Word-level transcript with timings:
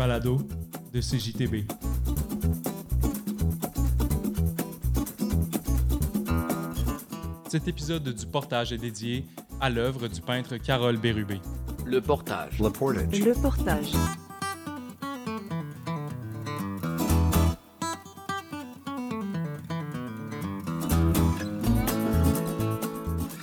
balado 0.00 0.38
de 0.94 1.00
CJTB. 1.02 1.70
Cet 7.50 7.68
épisode 7.68 8.08
du 8.08 8.24
portage 8.24 8.72
est 8.72 8.78
dédié 8.78 9.26
à 9.60 9.68
l'œuvre 9.68 10.08
du 10.08 10.22
peintre 10.22 10.56
Carole 10.56 10.96
Bérubé. 10.96 11.38
Le 11.84 12.00
portage. 12.00 12.58
Le 12.60 12.70
portage. 12.70 13.20
Le 13.20 13.34
portage. 13.34 13.92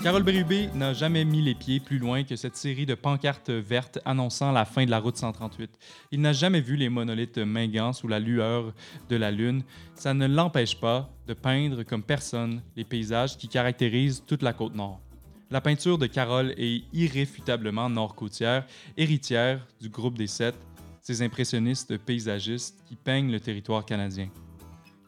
Carole 0.08 0.24
Bérubé 0.24 0.70
n'a 0.74 0.94
jamais 0.94 1.26
mis 1.26 1.42
les 1.42 1.54
pieds 1.54 1.82
plus 1.82 1.98
loin 1.98 2.24
que 2.24 2.38
cette 2.38 2.56
série 2.56 2.86
de 2.86 2.96
pancartes 2.96 3.50
vertes 3.50 4.00
annonçant 4.06 4.54
la 4.54 4.64
fin 4.64 4.86
de 4.86 4.90
la 4.90 5.00
route 5.00 5.18
138. 5.18 5.70
Il 6.14 6.22
n'a 6.22 6.32
jamais 6.32 6.62
vu 6.62 6.78
les 6.78 6.88
monolithes 6.88 7.40
mingants 7.40 7.92
sous 7.92 8.08
la 8.08 8.18
lueur 8.18 8.74
de 9.10 9.16
la 9.18 9.32
lune. 9.32 9.64
Ça 9.96 10.14
ne 10.14 10.26
l'empêche 10.26 10.80
pas 10.80 11.10
de 11.28 11.34
peindre 11.34 11.84
comme 11.84 12.04
personne 12.04 12.62
les 12.78 12.86
paysages 12.86 13.38
qui 13.38 13.50
caractérisent 13.50 14.24
toute 14.26 14.44
la 14.44 14.54
côte 14.54 14.76
nord. 14.76 15.02
La 15.52 15.60
peinture 15.60 15.98
de 15.98 16.08
Carole 16.08 16.54
est 16.58 16.84
irréfutablement 16.94 17.90
nord-côtière, 17.90 18.66
héritière 18.96 19.68
du 19.82 19.90
groupe 19.90 20.18
des 20.18 20.28
Sept, 20.28 20.56
ces 21.02 21.22
impressionnistes 21.22 21.98
paysagistes 21.98 22.82
qui 22.88 22.96
peignent 22.96 23.34
le 23.34 23.42
territoire 23.42 23.84
canadien. 23.84 24.30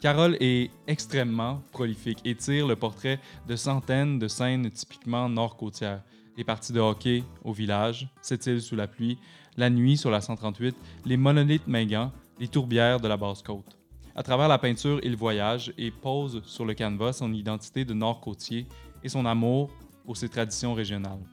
Carole 0.02 0.38
est 0.40 0.72
extrêmement 0.88 1.62
prolifique 1.74 2.20
et 2.24 2.34
tire 2.34 2.68
le 2.68 2.78
portrait 2.78 3.20
de 3.50 3.58
centaines 3.58 4.18
de 4.18 4.30
scènes 4.30 4.72
typiquement 4.72 5.28
nord-côtières. 5.28 6.04
Les 6.38 6.46
parties 6.46 6.72
de 6.72 6.80
hockey 6.80 7.22
au 7.44 7.52
village, 7.52 8.08
cette 8.22 8.46
île 8.46 8.62
sous 8.62 8.78
la 8.78 8.88
pluie, 8.88 9.18
la 9.58 9.70
nuit 9.70 9.98
sur 9.98 10.10
la 10.10 10.22
138, 10.22 10.74
les 11.06 11.18
monolithes 11.18 11.68
mingans, 11.68 12.14
les 12.40 12.48
tourbières 12.48 13.02
de 13.02 13.10
la 13.10 13.18
basse-côte. 13.18 13.78
À 14.16 14.24
travers 14.24 14.48
la 14.48 14.58
peinture, 14.58 15.02
il 15.04 15.18
voyage 15.18 15.74
et 15.78 15.92
pose 15.92 16.44
sur 16.46 16.64
le 16.64 16.76
canevas 16.76 17.14
son 17.14 17.34
identité 17.34 17.84
de 17.84 17.94
nord-côtier 17.94 18.68
et 19.04 19.10
son 19.10 19.26
amour 19.26 19.70
pour 20.06 20.16
ses 20.16 20.30
traditions 20.30 20.74
régionales. 20.74 21.26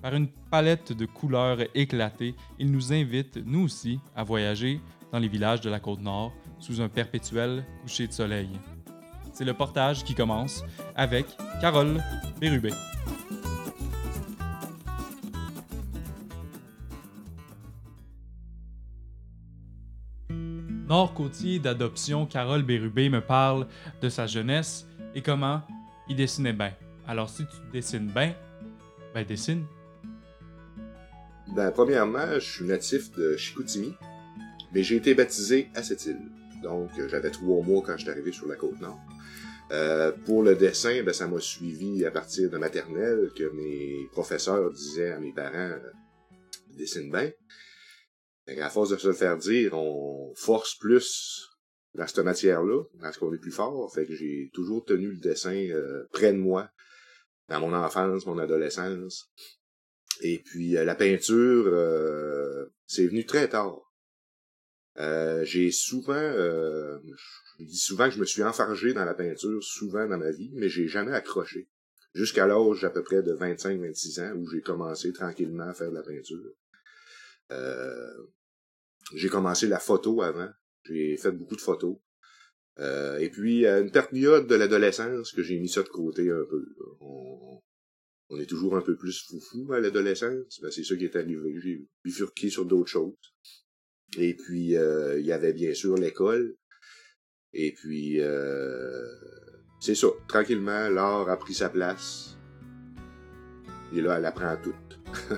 Par 0.00 0.14
une 0.14 0.28
palette 0.28 0.92
de 0.92 1.06
couleurs 1.06 1.58
éclatées, 1.74 2.36
il 2.60 2.70
nous 2.70 2.92
invite, 2.92 3.36
nous 3.44 3.64
aussi, 3.64 3.98
à 4.14 4.22
voyager 4.22 4.80
dans 5.10 5.18
les 5.18 5.28
villages 5.28 5.60
de 5.60 5.70
la 5.70 5.80
côte 5.80 6.00
nord 6.00 6.32
sous 6.60 6.80
un 6.80 6.88
perpétuel 6.88 7.64
coucher 7.82 8.06
de 8.06 8.12
soleil. 8.12 8.48
C'est 9.32 9.44
le 9.44 9.54
portage 9.54 10.04
qui 10.04 10.14
commence 10.14 10.62
avec 10.94 11.26
Carole 11.60 12.02
Bérubé. 12.40 12.70
Nord-côtier 20.88 21.60
d'adoption, 21.60 22.26
Carole 22.26 22.62
Bérubé 22.62 23.08
me 23.08 23.20
parle 23.20 23.66
de 24.02 24.08
sa 24.08 24.26
jeunesse 24.26 24.86
et 25.14 25.22
comment 25.22 25.62
il 26.08 26.16
dessinait 26.16 26.52
bien. 26.52 26.72
Alors 27.06 27.30
si 27.30 27.44
tu 27.46 27.56
dessines 27.72 28.08
bien, 28.08 28.34
ben 29.14 29.24
dessine. 29.24 29.64
Ben, 31.54 31.70
premièrement, 31.72 32.34
je 32.34 32.40
suis 32.40 32.64
natif 32.64 33.10
de 33.12 33.36
Chicoutimi, 33.36 33.94
mais 34.72 34.82
j'ai 34.82 34.96
été 34.96 35.14
baptisé 35.14 35.68
à 35.74 35.82
cette 35.82 36.06
île. 36.06 36.39
Donc, 36.62 36.90
euh, 36.98 37.08
j'avais 37.08 37.30
trois 37.30 37.62
mois 37.62 37.82
quand 37.84 37.96
je 37.96 38.02
suis 38.02 38.10
arrivé 38.10 38.32
sur 38.32 38.46
la 38.46 38.56
côte 38.56 38.80
nord. 38.80 38.98
Euh, 39.72 40.10
pour 40.26 40.42
le 40.42 40.56
dessin, 40.56 41.02
ben, 41.04 41.12
ça 41.12 41.28
m'a 41.28 41.38
suivi 41.38 42.04
à 42.04 42.10
partir 42.10 42.50
de 42.50 42.58
maternelle 42.58 43.30
que 43.36 43.44
mes 43.54 44.08
professeurs 44.10 44.70
disaient 44.72 45.12
à 45.12 45.20
mes 45.20 45.32
parents 45.32 45.54
euh, 45.54 45.90
dessine 46.76 47.10
bien. 47.10 47.30
À 48.58 48.68
force 48.68 48.90
de 48.90 48.96
se 48.96 49.06
le 49.06 49.14
faire 49.14 49.38
dire, 49.38 49.74
on 49.74 50.34
force 50.34 50.76
plus 50.76 51.48
dans 51.94 52.06
cette 52.06 52.24
matière-là, 52.24 52.82
parce 53.00 53.16
qu'on 53.16 53.32
est 53.32 53.38
plus 53.38 53.52
fort. 53.52 53.92
Fait 53.94 54.06
que 54.06 54.14
j'ai 54.14 54.50
toujours 54.52 54.84
tenu 54.84 55.12
le 55.12 55.18
dessin 55.18 55.54
euh, 55.54 56.08
près 56.12 56.32
de 56.32 56.38
moi, 56.38 56.68
dans 57.48 57.60
mon 57.60 57.72
enfance, 57.72 58.26
mon 58.26 58.38
adolescence. 58.38 59.30
Et 60.20 60.40
puis 60.40 60.72
la 60.72 60.94
peinture, 60.96 61.64
c'est 62.86 63.06
venu 63.06 63.24
très 63.24 63.48
tard. 63.48 63.89
Euh, 64.98 65.44
j'ai 65.44 65.70
souvent, 65.70 66.14
euh, 66.14 66.98
je 67.58 67.64
dis 67.64 67.76
souvent 67.76 68.08
que 68.08 68.14
je 68.14 68.20
me 68.20 68.24
suis 68.24 68.42
enfargé 68.42 68.92
dans 68.92 69.04
la 69.04 69.14
peinture, 69.14 69.62
souvent 69.62 70.06
dans 70.06 70.18
ma 70.18 70.30
vie, 70.30 70.50
mais 70.54 70.68
j'ai 70.68 70.88
jamais 70.88 71.12
accroché. 71.12 71.68
Jusqu'à 72.12 72.46
l'âge 72.46 72.84
à 72.84 72.90
peu 72.90 73.02
près 73.02 73.22
de 73.22 73.32
25-26 73.32 74.20
ans, 74.20 74.34
où 74.36 74.48
j'ai 74.50 74.60
commencé 74.60 75.12
tranquillement 75.12 75.68
à 75.68 75.74
faire 75.74 75.92
la 75.92 76.02
peinture. 76.02 76.52
Euh, 77.52 78.26
j'ai 79.14 79.28
commencé 79.28 79.68
la 79.68 79.78
photo 79.78 80.22
avant. 80.22 80.50
J'ai 80.84 81.16
fait 81.16 81.30
beaucoup 81.30 81.56
de 81.56 81.60
photos. 81.60 81.96
Euh, 82.78 83.18
et 83.18 83.30
puis, 83.30 83.66
à 83.66 83.78
une 83.78 83.90
période 83.90 84.46
de 84.46 84.54
l'adolescence 84.54 85.32
que 85.32 85.42
j'ai 85.42 85.58
mis 85.58 85.68
ça 85.68 85.82
de 85.82 85.88
côté 85.88 86.30
un 86.30 86.44
peu. 86.48 86.64
On, 87.00 87.60
on 88.30 88.38
est 88.38 88.46
toujours 88.46 88.76
un 88.76 88.80
peu 88.80 88.96
plus 88.96 89.24
foufou 89.26 89.72
à 89.72 89.80
l'adolescence. 89.80 90.60
Ben, 90.62 90.70
c'est 90.70 90.84
ça 90.84 90.96
qui 90.96 91.04
est 91.04 91.16
arrivé. 91.16 91.60
J'ai 91.60 91.86
bifurqué 92.04 92.48
sur 92.48 92.64
d'autres 92.64 92.90
choses. 92.90 93.14
Et 94.18 94.34
puis, 94.34 94.76
euh, 94.76 95.20
il 95.20 95.26
y 95.26 95.32
avait 95.32 95.52
bien 95.52 95.74
sûr 95.74 95.96
l'école. 95.96 96.56
Et 97.52 97.72
puis, 97.72 98.20
euh, 98.20 99.04
c'est 99.80 99.94
ça. 99.94 100.08
Tranquillement, 100.28 100.88
l'art 100.88 101.28
a 101.28 101.36
pris 101.36 101.54
sa 101.54 101.68
place. 101.68 102.38
Et 103.94 104.00
là, 104.00 104.16
elle 104.18 104.24
apprend 104.24 104.56
tout. 104.62 104.74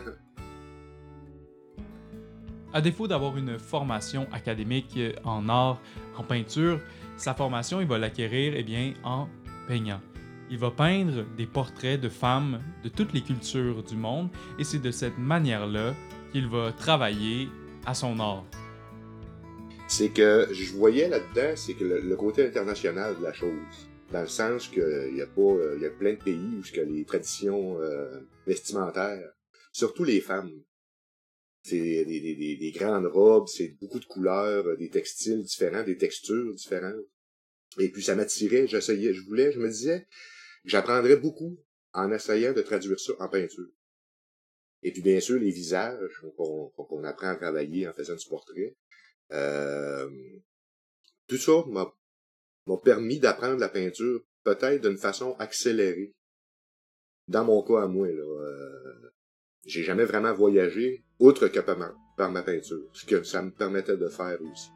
à 2.72 2.81
défaut 2.81 3.06
d'avoir 3.06 3.37
une 3.37 3.59
formation 3.59 4.27
académique 4.32 4.99
en 5.25 5.49
art, 5.49 5.81
en 6.16 6.25
peinture, 6.25 6.81
sa 7.16 7.34
formation, 7.34 7.81
il 7.81 7.87
va 7.87 7.99
l'acquérir 7.99 8.55
eh 8.56 8.62
bien, 8.62 8.94
en 9.05 9.28
peignant. 9.69 10.00
Il 10.50 10.59
va 10.59 10.71
peindre 10.71 11.25
des 11.37 11.47
portraits 11.47 12.00
de 12.00 12.09
femmes 12.09 12.61
de 12.82 12.88
toutes 12.88 13.12
les 13.12 13.22
cultures 13.22 13.82
du 13.82 13.97
monde 13.97 14.28
et 14.59 14.65
c'est 14.65 14.81
de 14.81 14.91
cette 14.91 15.16
manière-là 15.19 15.94
qu'il 16.32 16.47
va 16.47 16.72
travailler 16.72 17.49
à 17.87 17.94
son 17.94 18.19
art 18.21 18.44
c'est 19.95 20.09
que 20.09 20.49
je 20.51 20.73
voyais 20.73 21.07
là-dedans, 21.07 21.55
c'est 21.55 21.75
que 21.75 21.85
le, 21.85 22.17
côté 22.17 22.47
international 22.47 23.15
de 23.19 23.23
la 23.23 23.35
chose. 23.35 23.51
Dans 24.11 24.23
le 24.23 24.27
sens 24.27 24.69
qu'il 24.69 25.15
y 25.15 25.21
a 25.21 25.27
pas, 25.27 25.75
il 25.77 25.83
y 25.83 25.87
a 25.87 25.91
plein 25.91 26.15
de 26.15 26.23
pays 26.23 26.57
où 26.59 26.63
que 26.63 26.81
les 26.81 27.05
traditions 27.05 27.79
euh, 27.79 28.21
vestimentaires, 28.47 29.31
surtout 29.71 30.05
les 30.05 30.23
femmes, 30.23 30.51
c'est 31.63 32.07
des, 32.07 32.21
des, 32.21 32.57
des, 32.57 32.71
grandes 32.71 33.05
robes, 33.05 33.49
c'est 33.49 33.77
beaucoup 33.83 34.01
de 34.01 34.07
couleurs, 34.07 34.79
des 34.79 34.89
textiles 34.89 35.43
différents, 35.43 35.83
des 35.83 35.99
textures 35.99 36.55
différentes. 36.55 37.05
Et 37.79 37.91
puis 37.91 38.03
ça 38.03 38.17
m'attirait, 38.17 38.67
j'essayais, 38.67 39.13
je 39.13 39.23
voulais, 39.27 39.53
je 39.53 39.61
me 39.61 39.69
disais, 39.69 40.07
j'apprendrais 40.65 41.17
beaucoup 41.17 41.59
en 41.93 42.11
essayant 42.13 42.55
de 42.55 42.63
traduire 42.63 42.99
ça 42.99 43.13
en 43.19 43.29
peinture. 43.29 43.69
Et 44.83 44.91
puis 44.91 45.03
bien 45.03 45.21
sûr, 45.21 45.39
les 45.39 45.51
visages, 45.51 46.23
qu'on 46.39 47.05
apprend 47.05 47.29
à 47.29 47.37
travailler 47.37 47.87
en 47.87 47.93
faisant 47.93 48.17
du 48.17 48.27
portrait. 48.27 48.75
Tout 51.28 51.37
ça 51.38 51.53
m'a 51.69 52.77
permis 52.84 53.19
d'apprendre 53.19 53.59
la 53.59 53.69
peinture 53.69 54.22
peut-être 54.44 54.83
d'une 54.83 54.99
façon 54.99 55.34
accélérée. 55.38 56.15
Dans 57.28 57.44
mon 57.44 57.62
cas 57.62 57.82
à 57.82 57.87
moi, 57.87 58.09
euh, 58.09 59.12
j'ai 59.65 59.84
jamais 59.84 60.05
vraiment 60.05 60.32
voyagé 60.32 61.05
outre 61.19 61.49
que 61.49 61.61
par 61.61 61.78
ma, 61.78 61.94
par 62.16 62.31
ma 62.31 62.43
peinture, 62.43 62.88
ce 62.93 63.06
que 63.06 63.22
ça 63.22 63.43
me 63.43 63.50
permettait 63.50 63.97
de 63.97 64.09
faire 64.09 64.38
aussi. 64.43 64.71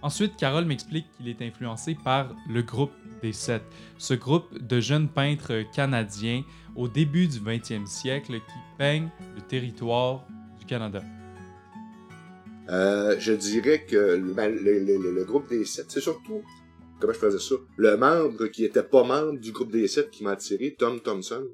Ensuite, 0.00 0.36
Carole 0.36 0.64
m'explique 0.64 1.10
qu'il 1.16 1.28
est 1.28 1.42
influencé 1.42 1.96
par 1.96 2.34
le 2.48 2.62
groupe 2.62 2.92
des 3.20 3.32
Sept, 3.32 3.62
ce 3.98 4.14
groupe 4.14 4.56
de 4.56 4.80
jeunes 4.80 5.08
peintres 5.08 5.64
canadiens 5.74 6.44
au 6.76 6.88
début 6.88 7.26
du 7.26 7.40
20e 7.40 7.86
siècle 7.86 8.34
qui 8.34 8.58
peignent 8.78 9.10
le 9.34 9.42
territoire 9.42 10.24
du 10.60 10.66
Canada. 10.66 11.02
Euh, 12.68 13.18
je 13.18 13.32
dirais 13.32 13.84
que 13.86 14.16
ben, 14.34 14.54
le, 14.54 14.78
le, 14.80 15.10
le, 15.10 15.24
groupe 15.24 15.48
des 15.48 15.64
sept, 15.64 15.86
c'est 15.90 16.00
surtout, 16.00 16.42
comment 17.00 17.12
je 17.12 17.18
faisais 17.18 17.38
ça, 17.38 17.54
le 17.76 17.96
membre 17.96 18.48
qui 18.48 18.64
était 18.64 18.82
pas 18.82 19.04
membre 19.04 19.38
du 19.38 19.52
groupe 19.52 19.72
des 19.72 19.88
sept 19.88 20.10
qui 20.10 20.22
m'a 20.22 20.32
attiré, 20.32 20.74
Tom 20.78 21.00
Thompson, 21.00 21.48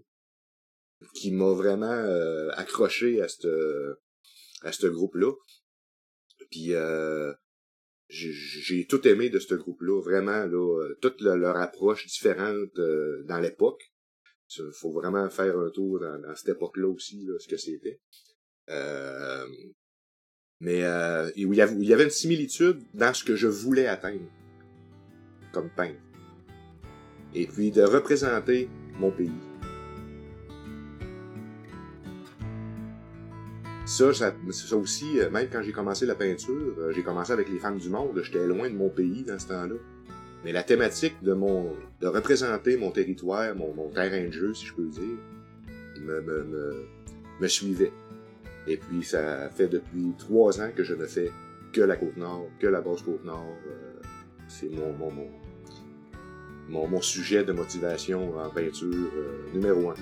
qui 1.15 1.31
m'a 1.31 1.53
vraiment 1.53 1.87
euh, 1.87 2.51
accroché 2.55 3.21
à 3.21 3.29
ce 3.29 3.97
à 4.63 4.73
ce 4.73 4.87
groupe-là. 4.87 5.33
Puis 6.51 6.75
euh, 6.75 7.33
j'ai 8.09 8.87
tout 8.87 9.07
aimé 9.07 9.31
de 9.31 9.39
ce 9.39 9.55
groupe-là, 9.55 10.01
vraiment 10.01 10.47
là, 10.47 10.83
euh, 10.83 10.99
toute 11.01 11.21
leur 11.21 11.57
approche 11.57 12.07
différente 12.07 12.75
dans 13.27 13.39
l'époque. 13.41 13.93
Il 14.57 14.71
faut 14.73 14.93
vraiment 14.93 15.29
faire 15.31 15.59
un 15.59 15.71
tour 15.71 16.01
dans, 16.01 16.19
dans 16.19 16.35
cette 16.35 16.57
époque-là 16.57 16.89
aussi, 16.89 17.25
là, 17.25 17.35
ce 17.39 17.49
que 17.49 17.57
c'était. 17.57 18.01
Euh, 18.71 19.47
mais 20.65 20.83
euh, 20.83 21.31
il, 21.37 21.55
y 21.55 21.61
avait, 21.61 22.05
une 22.05 22.11
similitude 22.11 22.81
dans 22.95 23.13
ce 23.13 23.23
que 23.23 23.37
je 23.37 23.47
voulais 23.47 23.87
atteindre 23.87 24.25
comme 25.53 25.69
peintre. 25.69 26.01
Et 27.35 27.47
puis 27.47 27.71
de 27.71 27.83
représenter 27.83 28.71
mon 28.99 29.11
pays. 29.11 29.31
ça, 33.85 34.15
ça, 34.15 34.35
ça 34.51 34.77
aussi, 34.77 35.21
euh, 35.21 35.29
même 35.29 35.49
quand 35.53 35.63
j'ai 35.63 35.73
commencé 35.73 36.07
la 36.07 36.15
peinture, 36.15 36.75
euh, 36.79 36.93
j'ai 36.93 37.03
commencé 37.03 37.33
avec 37.33 37.51
les 37.51 37.59
femmes 37.59 37.77
du 37.77 37.91
monde, 37.91 38.19
j'étais 38.25 38.47
loin 38.47 38.71
de 38.71 38.75
mon 38.75 38.89
pays 38.89 39.23
dans 39.23 39.39
ce 39.39 39.49
temps-là. 39.49 39.75
Mais 40.43 40.53
la 40.53 40.63
thématique 40.63 41.23
de 41.23 41.35
mon 41.35 41.75
de 42.01 42.07
représenter 42.07 42.79
mon 42.79 42.91
territoire, 42.91 43.55
mon, 43.55 43.91
terrain 43.91 44.27
de 44.27 44.33
jeu, 44.33 44.55
si 44.55 44.65
je 44.65 44.73
peux 44.73 44.89
dire, 44.89 45.19
me, 46.01 46.23
me, 46.23 46.45
me, 46.45 46.87
me 47.41 47.49
suivait. 47.49 47.93
Et 48.67 48.77
puis 48.77 49.03
ça 49.03 49.51
fait 49.51 49.69
depuis 49.69 50.13
trois 50.19 50.61
ans 50.61 50.71
que 50.75 50.83
je 50.83 50.95
ne 50.95 51.07
fais 51.07 51.31
que 51.73 51.81
la 51.81 51.97
Côte-Nord, 51.97 52.49
que 52.59 52.67
la 52.67 52.81
Basse-Côte-Nord. 52.81 53.57
Euh, 53.67 54.01
c'est 54.49 54.71
mon, 54.71 54.93
mon, 54.93 55.11
mon, 55.11 55.31
mon, 56.69 56.87
mon 56.87 57.01
sujet 57.01 57.45
de 57.45 57.53
motivation 57.53 58.37
en 58.39 58.51
peinture 58.51 59.11
euh, 59.15 59.53
numéro 59.53 59.91
un. 59.91 59.95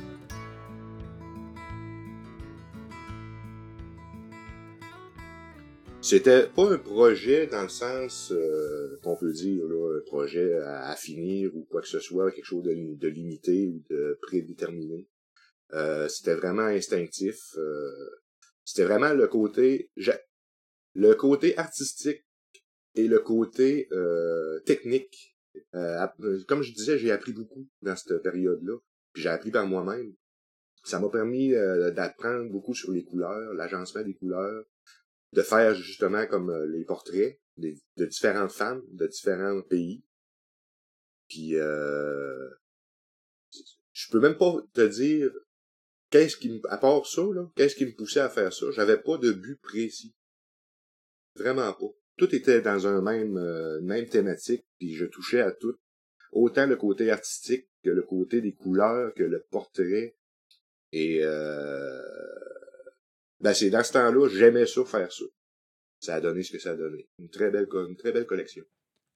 C'était 6.01 6.49
pas 6.49 6.69
un 6.69 6.79
projet 6.79 7.47
dans 7.47 7.63
le 7.63 7.69
sens 7.69 8.33
euh, 8.33 8.99
qu'on 9.03 9.17
peut 9.17 9.33
dire 9.33 9.65
là, 9.67 9.99
un 9.99 10.01
projet 10.05 10.55
à, 10.55 10.91
à, 10.91 10.97
finir 10.97 11.55
ou 11.55 11.65
quoi 11.71 11.81
que 11.81 11.87
ce 11.89 12.01
soit, 12.01 12.33
quelque 12.33 12.45
chose 12.45 12.65
de, 12.65 12.75
de 12.75 13.09
limité 13.09 13.69
ou 13.69 13.83
de 13.89 14.19
prédéterminé. 14.21 15.09
Euh, 15.75 16.09
c'était 16.09 16.35
vraiment 16.35 16.67
instinctif. 16.67 17.57
Euh, 17.57 17.91
c'était 18.65 18.85
vraiment 18.85 19.13
le 19.13 19.27
côté 19.29 19.91
le 20.95 21.15
côté 21.15 21.57
artistique 21.57 22.25
et 22.95 23.09
le 23.09 23.19
côté 23.19 23.89
euh, 23.93 24.61
technique. 24.61 25.37
Euh, 25.75 26.07
comme 26.47 26.63
je 26.63 26.73
disais, 26.73 26.99
j'ai 26.99 27.11
appris 27.11 27.33
beaucoup 27.33 27.67
dans 27.81 27.97
cette 27.97 28.23
période-là. 28.23 28.77
J'ai 29.15 29.31
appris 29.31 29.51
par 29.51 29.67
moi-même. 29.67 30.15
Ça 30.85 30.99
m'a 30.99 31.09
permis 31.09 31.53
d'apprendre 31.53 32.51
beaucoup 32.51 32.75
sur 32.75 32.91
les 32.91 33.05
couleurs, 33.05 33.55
l'agencement 33.55 34.03
des 34.03 34.15
couleurs, 34.15 34.65
de 35.33 35.43
faire 35.43 35.75
justement 35.75 36.27
comme 36.27 36.51
euh, 36.51 36.67
les 36.67 36.85
portraits 36.85 37.41
de, 37.57 37.75
différentes 38.05 38.53
femmes 38.53 38.83
de 38.93 39.07
différents 39.07 39.61
pays. 39.63 40.05
Puis 41.29 41.57
euh, 41.57 42.49
je 43.93 44.11
peux 44.11 44.21
même 44.21 44.37
pas 44.37 44.57
te 44.75 44.87
dire 44.87 45.31
qu'est-ce 46.13 46.37
qui 46.37 46.51
me 46.51 46.61
à 46.69 46.79
part 46.79 47.05
ça 47.07 47.23
là, 47.35 47.51
qu'est-ce 47.57 47.75
qui 47.75 47.87
me 47.87 47.97
poussait 47.97 48.21
à 48.21 48.29
faire 48.29 48.53
ça? 48.53 48.67
J'avais 48.71 48.99
pas 48.99 49.19
de 49.19 49.33
but 49.33 49.61
précis, 49.61 50.15
vraiment 51.35 51.73
pas. 51.73 51.87
Tout 52.17 52.33
était 52.35 52.61
dans 52.61 52.87
un 52.87 53.01
même 53.03 53.37
euh, 53.37 53.81
même 53.81 54.09
thématique, 54.09 54.65
puis 54.79 54.95
je 54.95 55.07
touchais 55.07 55.41
à 55.41 55.51
tout, 55.51 55.77
autant 56.31 56.67
le 56.67 56.77
côté 56.77 57.11
artistique 57.11 57.67
que 57.83 57.91
le 57.91 58.03
côté 58.03 58.41
des 58.41 58.53
couleurs, 58.53 59.13
que 59.15 59.25
le 59.25 59.45
portrait. 59.51 60.15
Et 60.93 61.21
euh, 61.25 62.01
ben 63.41 63.55
c'est 63.55 63.71
dans 63.71 63.83
ce 63.83 63.95
temps-là, 63.95 64.29
j'aimais 64.29 64.67
ça 64.67 64.85
faire 64.85 65.11
ça. 65.11 65.25
Ça 65.99 66.17
a 66.17 66.21
donné 66.21 66.43
ce 66.43 66.53
que 66.53 66.59
ça 66.59 66.73
a 66.73 66.77
donné. 66.77 67.09
Une 67.19 67.31
très 67.31 67.51
belle, 67.51 67.67
une 67.73 67.97
très 67.97 68.13
belle 68.13 68.27
collection. 68.27 68.65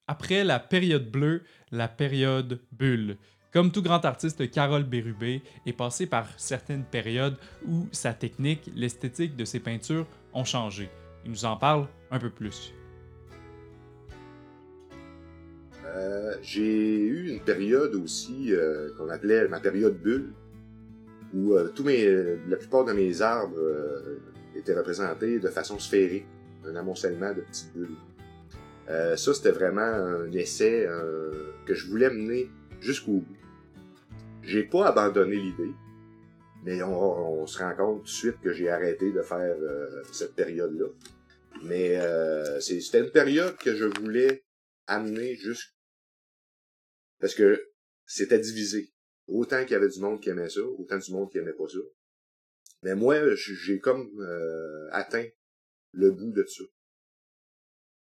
Après 0.07 0.43
la 0.43 0.59
période 0.59 1.11
bleue, 1.11 1.43
la 1.71 1.87
période 1.87 2.61
bulle. 2.71 3.17
Comme 3.57 3.71
tout 3.71 3.81
grand 3.81 4.05
artiste, 4.05 4.51
Carole 4.51 4.83
Bérubé 4.83 5.41
est 5.65 5.73
passé 5.73 6.05
par 6.05 6.29
certaines 6.37 6.83
périodes 6.83 7.37
où 7.67 7.87
sa 7.91 8.13
technique, 8.13 8.69
l'esthétique 8.75 9.35
de 9.35 9.45
ses 9.45 9.59
peintures 9.59 10.05
ont 10.31 10.43
changé. 10.43 10.91
Il 11.25 11.31
nous 11.31 11.43
en 11.43 11.57
parle 11.57 11.87
un 12.11 12.19
peu 12.19 12.29
plus. 12.29 12.71
Euh, 15.87 16.35
j'ai 16.43 16.99
eu 16.99 17.29
une 17.29 17.39
période 17.39 17.95
aussi 17.95 18.53
euh, 18.53 18.91
qu'on 18.95 19.09
appelait 19.09 19.47
ma 19.47 19.59
période 19.59 19.97
bulle, 19.97 20.33
où 21.33 21.55
euh, 21.55 21.69
tous 21.73 21.83
mes, 21.83 22.05
la 22.47 22.57
plupart 22.57 22.85
de 22.85 22.93
mes 22.93 23.23
arbres 23.23 23.57
étaient 24.55 24.75
représentés 24.75 25.39
de 25.39 25.47
façon 25.47 25.79
sphérique, 25.79 26.27
un 26.63 26.75
amoncellement 26.75 27.33
de 27.33 27.41
petites 27.41 27.73
bulles. 27.73 27.97
Ça, 28.87 29.33
c'était 29.33 29.49
vraiment 29.49 29.81
un 29.81 30.31
essai 30.31 30.87
que 31.65 31.73
je 31.73 31.87
voulais 31.87 32.11
mener 32.11 32.51
jusqu'au 32.81 33.13
bout. 33.13 33.36
J'ai 34.47 34.63
pas 34.63 34.87
abandonné 34.87 35.35
l'idée, 35.35 35.73
mais 36.63 36.81
on, 36.81 37.41
on, 37.41 37.45
se 37.45 37.59
rend 37.59 37.75
compte 37.75 37.97
tout 37.97 38.03
de 38.03 38.07
suite 38.07 38.39
que 38.39 38.53
j'ai 38.53 38.69
arrêté 38.69 39.11
de 39.11 39.21
faire 39.21 39.57
euh, 39.59 40.01
cette 40.13 40.35
période-là. 40.35 40.87
Mais 41.63 41.97
euh, 41.97 42.57
c'était 42.61 43.01
une 43.01 43.11
période 43.11 43.57
que 43.57 43.75
je 43.75 43.83
voulais 43.83 44.45
amener 44.85 45.35
jusqu'à... 45.35 45.73
Parce 47.19 47.35
que 47.35 47.71
c'était 48.05 48.39
divisé. 48.39 48.93
Autant 49.27 49.63
qu'il 49.63 49.73
y 49.73 49.75
avait 49.75 49.89
du 49.89 49.99
monde 49.99 50.21
qui 50.21 50.29
aimait 50.29 50.47
ça, 50.47 50.61
autant 50.61 50.97
du 50.97 51.11
monde 51.11 51.29
qui 51.29 51.39
aimait 51.39 51.51
pas 51.51 51.67
ça. 51.67 51.79
Mais 52.83 52.95
moi, 52.95 53.17
j'ai 53.35 53.79
comme 53.79 54.09
euh, 54.21 54.87
atteint 54.93 55.27
le 55.91 56.11
bout 56.11 56.31
de 56.31 56.45
ça. 56.45 56.63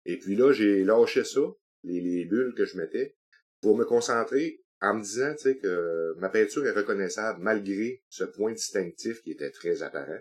Et 0.03 0.19
puis 0.19 0.35
là, 0.35 0.51
j'ai 0.51 0.83
lâché 0.83 1.23
ça, 1.23 1.39
les, 1.83 2.01
les, 2.01 2.25
bulles 2.25 2.53
que 2.57 2.65
je 2.65 2.75
mettais, 2.75 3.15
pour 3.61 3.77
me 3.77 3.85
concentrer 3.85 4.64
en 4.85 4.95
me 4.95 5.01
disant, 5.01 5.33
tu 5.33 5.43
sais, 5.43 5.57
que 5.57 6.13
ma 6.17 6.29
peinture 6.29 6.65
est 6.65 6.71
reconnaissable 6.71 7.41
malgré 7.41 8.03
ce 8.09 8.23
point 8.23 8.51
distinctif 8.51 9.21
qui 9.21 9.31
était 9.31 9.51
très 9.51 9.81
apparent. 9.81 10.19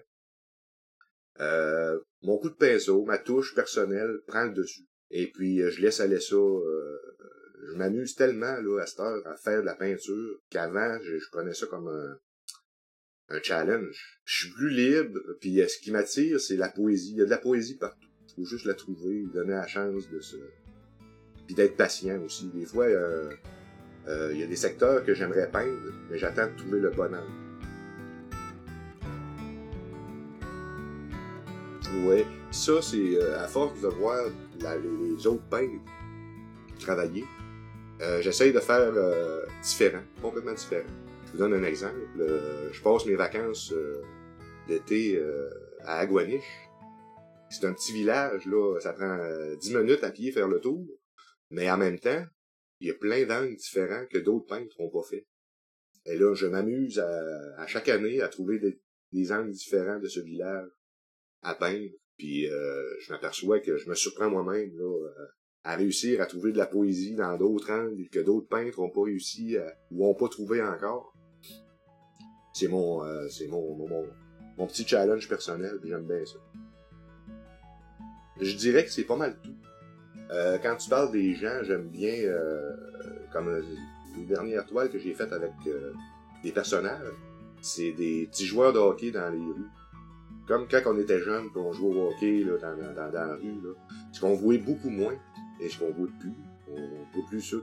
Euh, 1.40 1.98
mon 2.22 2.38
coup 2.38 2.48
de 2.48 2.54
pinceau, 2.54 3.04
ma 3.04 3.18
touche 3.18 3.54
personnelle 3.54 4.20
prend 4.26 4.44
le 4.44 4.52
dessus. 4.52 4.86
Et 5.10 5.30
puis, 5.30 5.58
je 5.58 5.80
laisse 5.80 6.00
aller 6.00 6.20
ça 6.20 6.36
euh, 6.36 6.98
je 7.66 7.74
m'amuse 7.74 8.14
tellement 8.14 8.56
là 8.60 8.80
à 8.80 8.86
cette 8.86 9.00
heure 9.00 9.26
à 9.26 9.36
faire 9.36 9.60
de 9.60 9.66
la 9.66 9.74
peinture 9.74 10.38
qu'avant 10.50 10.98
je, 11.02 11.18
je, 11.18 11.30
prenais 11.30 11.54
ça 11.54 11.66
comme 11.66 11.88
un, 11.88 12.18
un, 13.28 13.42
challenge. 13.42 14.20
Je 14.24 14.44
suis 14.44 14.54
plus 14.54 14.70
libre, 14.70 15.18
puis 15.40 15.62
ce 15.68 15.78
qui 15.78 15.90
m'attire, 15.90 16.40
c'est 16.40 16.56
la 16.56 16.68
poésie. 16.68 17.12
Il 17.12 17.18
y 17.18 17.22
a 17.22 17.24
de 17.24 17.30
la 17.30 17.38
poésie 17.38 17.76
partout. 17.76 18.08
Il 18.28 18.34
faut 18.34 18.44
juste 18.44 18.66
la 18.66 18.74
trouver, 18.74 19.24
donner 19.32 19.52
la 19.52 19.66
chance 19.66 20.08
de 20.10 20.20
se... 20.20 20.36
Puis 21.46 21.54
d'être 21.54 21.76
patient 21.76 22.22
aussi. 22.22 22.48
Des 22.48 22.64
fois, 22.64 22.86
euh, 22.86 23.30
euh, 23.30 23.34
il 24.06 24.38
y 24.38 24.42
a 24.42 24.46
des 24.46 24.56
secteurs 24.56 25.04
que 25.04 25.14
j'aimerais 25.14 25.50
peindre, 25.50 25.92
mais 26.10 26.18
j'attends 26.18 26.46
de 26.46 26.56
trouver 26.56 26.80
le 26.80 26.90
bon 26.90 27.06
angle. 27.06 27.44
Ouais, 32.06 32.26
ça, 32.50 32.82
c'est 32.82 33.16
euh, 33.16 33.38
à 33.42 33.46
force 33.46 33.80
de 33.80 33.88
voir 33.88 34.26
les 34.60 35.26
autres 35.26 35.44
peintres 35.48 35.80
travailler, 36.84 37.24
euh, 38.00 38.20
j'essaye 38.20 38.52
de 38.52 38.60
faire 38.60 38.92
euh, 38.94 39.44
différent, 39.62 40.02
complètement 40.20 40.52
différent. 40.52 40.88
Je 41.26 41.32
vous 41.32 41.38
donne 41.38 41.54
un 41.54 41.62
exemple. 41.62 41.96
Euh, 42.18 42.68
je 42.72 42.82
passe 42.82 43.06
mes 43.06 43.14
vacances 43.14 43.72
d'été 44.68 45.20
à 45.84 45.98
Aguaniche. 45.98 46.68
C'est 47.50 47.66
un 47.66 47.72
petit 47.72 47.92
village, 47.92 48.46
là, 48.46 48.80
ça 48.80 48.92
prend 48.92 49.18
10 49.60 49.76
minutes 49.76 50.02
à 50.02 50.10
pied 50.10 50.32
faire 50.32 50.48
le 50.48 50.60
tour, 50.60 50.84
mais 51.50 51.70
en 51.70 51.76
même 51.76 51.98
temps, 51.98 52.24
il 52.84 52.88
y 52.88 52.90
a 52.90 52.94
plein 52.94 53.24
d'angles 53.24 53.56
différents 53.56 54.04
que 54.10 54.18
d'autres 54.18 54.46
peintres 54.46 54.76
n'ont 54.78 54.90
pas 54.90 55.02
fait. 55.02 55.26
Et 56.04 56.16
là, 56.16 56.34
je 56.34 56.46
m'amuse 56.46 56.98
à, 56.98 57.66
chaque 57.66 57.88
année 57.88 58.20
à 58.20 58.28
trouver 58.28 58.58
des, 59.12 59.32
angles 59.32 59.52
différents 59.52 59.98
de 59.98 60.08
ce 60.08 60.20
village 60.20 60.68
à 61.42 61.54
peindre. 61.54 61.90
Puis 62.18 62.44
je 62.44 63.10
m'aperçois 63.10 63.60
que 63.60 63.78
je 63.78 63.88
me 63.88 63.94
surprends 63.94 64.28
moi-même 64.28 64.76
là, 64.76 65.10
à 65.64 65.76
réussir 65.76 66.20
à 66.20 66.26
trouver 66.26 66.52
de 66.52 66.58
la 66.58 66.66
poésie 66.66 67.14
dans 67.14 67.38
d'autres 67.38 67.70
angles 67.70 68.06
que 68.10 68.20
d'autres 68.20 68.48
peintres 68.48 68.78
n'ont 68.78 68.90
pas 68.90 69.04
réussi 69.04 69.56
ou 69.90 70.04
n'ont 70.04 70.14
pas 70.14 70.28
trouvé 70.28 70.62
encore. 70.62 71.14
C'est 72.52 72.68
mon, 72.68 73.02
euh, 73.02 73.26
mon, 73.48 74.66
petit 74.68 74.86
challenge 74.86 75.28
personnel, 75.28 75.80
j'aime 75.82 76.06
bien 76.06 76.24
ça. 76.24 76.38
Je 78.40 78.54
dirais 78.56 78.84
que 78.84 78.90
c'est 78.90 79.04
pas 79.04 79.16
mal 79.16 79.40
tout. 79.42 79.56
Euh, 80.30 80.58
quand 80.62 80.76
tu 80.76 80.88
parles 80.88 81.12
des 81.12 81.34
gens, 81.34 81.62
j'aime 81.62 81.88
bien, 81.88 82.14
euh, 82.24 82.72
comme 83.32 83.62
les 84.16 84.24
dernières 84.24 84.64
toiles 84.66 84.90
que 84.90 84.98
j'ai 84.98 85.14
faites 85.14 85.32
avec 85.32 85.52
euh, 85.66 85.92
des 86.42 86.52
personnages, 86.52 87.06
c'est 87.60 87.92
des 87.92 88.28
petits 88.30 88.46
joueurs 88.46 88.72
de 88.72 88.78
hockey 88.78 89.10
dans 89.10 89.30
les 89.30 89.38
rues. 89.38 89.70
Comme 90.46 90.68
quand 90.68 90.80
on 90.86 90.98
était 90.98 91.20
jeune, 91.20 91.50
qu'on 91.52 91.72
jouait 91.72 91.94
au 91.94 92.08
hockey 92.08 92.44
là, 92.44 92.58
dans, 92.58 92.76
dans, 92.76 92.94
dans 92.94 93.12
la 93.12 93.34
rue, 93.36 93.60
là. 93.62 93.72
ce 94.12 94.20
qu'on 94.20 94.34
voyait 94.34 94.60
beaucoup 94.60 94.90
moins 94.90 95.16
et 95.60 95.68
ce 95.68 95.78
qu'on 95.78 95.90
voit 95.90 96.08
plus. 96.20 96.34
On 96.70 96.76
voit 97.14 97.28
plus 97.28 97.40
ça. 97.40 97.56